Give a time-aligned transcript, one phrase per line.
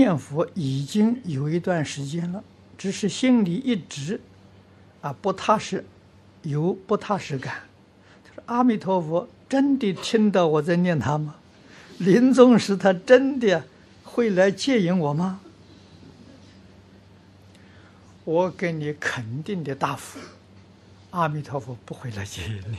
[0.00, 2.42] 念佛已经有一段时间了，
[2.78, 4.18] 只是心里一直
[5.02, 5.84] 啊不踏实，
[6.40, 7.64] 有不踏实感。
[8.24, 11.34] 他说：“阿弥陀佛，真的听到我在念他吗？
[11.98, 13.62] 临终时他真的
[14.02, 15.42] 会来接引我吗？”
[18.24, 20.18] 我给你肯定的答复：
[21.10, 22.78] 阿弥陀佛不会来接引你。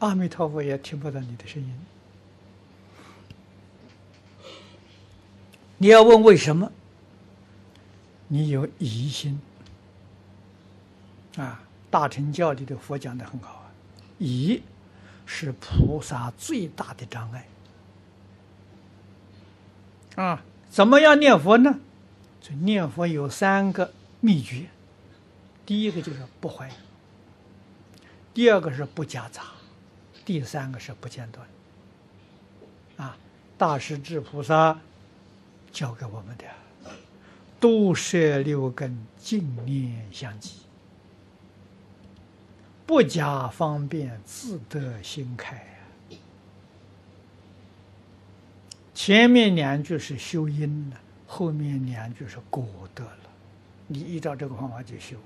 [0.00, 1.72] 阿弥陀佛也听不到你的声音。
[5.78, 6.72] 你要问为什么？
[8.28, 9.40] 你有疑心
[11.36, 11.62] 啊！
[11.90, 13.70] 大乘教里的佛讲的很好啊，
[14.18, 14.60] 疑
[15.24, 17.46] 是菩萨最大的障碍
[20.16, 20.42] 啊！
[20.68, 21.78] 怎么样念佛呢？
[22.40, 24.66] 这念佛有三个秘诀：
[25.64, 26.72] 第一个就是不怀疑，
[28.34, 29.44] 第二个是不夹杂。
[30.24, 31.46] 第三个是不间断，
[32.96, 33.16] 啊，
[33.56, 34.80] 大势至菩萨
[35.76, 36.44] 教给我们的，
[37.60, 40.60] 度摄六根，净念相继，
[42.86, 45.62] 不假方便，自得心开。
[48.94, 53.30] 前面两句是修因了，后面两句是果德了，
[53.86, 55.18] 你依照这个方法去修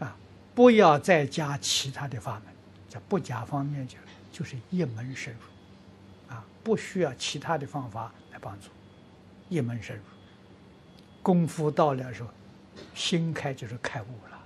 [0.00, 0.06] 啊。
[0.06, 0.16] 啊
[0.56, 2.52] 不要再加其他的法门，
[2.88, 3.96] 叫不加方便就
[4.32, 5.38] 就是一门深入，
[6.66, 8.70] 不需要其他的方法来帮助，
[9.48, 10.02] 一门深入，
[11.22, 12.28] 功夫到了时候，
[12.92, 14.38] 心开就是开悟了，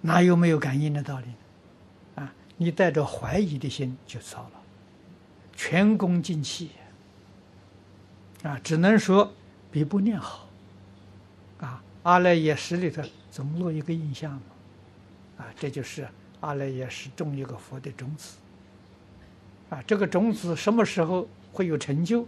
[0.00, 2.22] 哪有没有感应的道理呢？
[2.22, 4.62] 啊，你带着怀疑的心就糟了，
[5.56, 6.70] 全功尽弃，
[8.44, 9.32] 啊，只能说
[9.72, 10.48] 比不念好，
[11.58, 13.02] 啊，阿赖耶识里头。
[13.30, 14.42] 总落一个印象呢，
[15.38, 16.08] 啊，这就是
[16.40, 18.36] 阿赖耶识种一个佛的种子，
[19.70, 22.26] 啊，这个种子什么时候会有成就？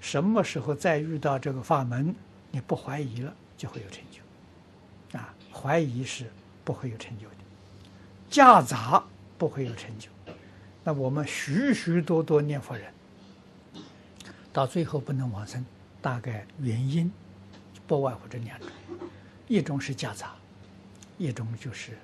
[0.00, 2.14] 什么时候再遇到这个法门，
[2.50, 6.24] 你不怀疑了，就会有成就，啊，怀疑是
[6.64, 7.36] 不会有成就的，
[8.30, 9.04] 夹杂
[9.36, 10.08] 不会有成就。
[10.82, 12.90] 那我们许许多多念佛人，
[14.54, 15.62] 到最后不能往生，
[16.00, 17.12] 大概原因
[17.86, 18.68] 不外乎这两种。
[19.48, 20.34] 一种是夹杂，
[21.18, 21.98] 一种就是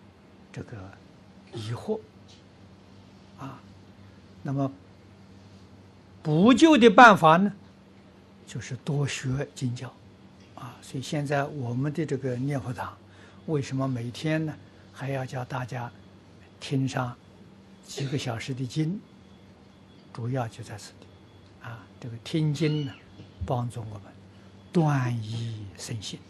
[0.52, 0.76] 这个
[1.54, 1.98] 疑惑
[3.38, 3.58] 啊。
[4.46, 4.70] 那么
[6.22, 7.52] 补救的办法呢，
[8.46, 9.92] 就是多学经教
[10.54, 10.76] 啊。
[10.80, 12.96] 所以现在我们的这个念佛堂，
[13.46, 14.54] 为什么每天呢
[14.92, 15.90] 还要叫大家
[16.60, 17.12] 听上
[17.84, 19.00] 几个小时的经？
[20.14, 21.06] 主要就在此地
[21.66, 21.84] 啊。
[21.98, 22.92] 这个听经呢，
[23.44, 24.02] 帮助我们
[24.72, 26.20] 断疑生信。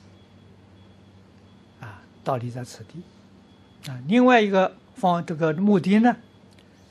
[2.25, 6.17] 道理在此地，啊，另外一个方这个目的呢，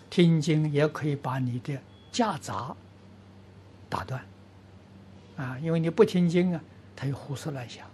[0.09, 1.77] 听经也可以把你的
[2.11, 2.75] 夹杂
[3.89, 4.23] 打断，
[5.37, 6.61] 啊，因为你不听经啊，
[6.95, 7.87] 他又胡思乱想，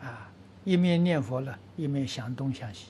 [0.00, 0.30] 啊，
[0.64, 2.88] 一面念佛了，一面想东想西，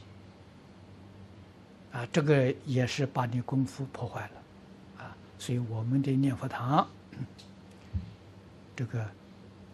[1.93, 6.87] 啊，这个也是把你功夫破坏了，啊，所以我们的念佛堂，
[8.75, 9.07] 这个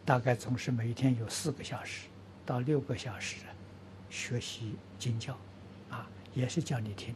[0.04, 2.09] 大概总是每天有四个小时
[2.44, 3.37] 到六个小时。
[4.10, 5.34] 学习经教，
[5.88, 7.15] 啊，也是叫你听。